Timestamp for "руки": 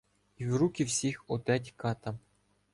0.55-0.83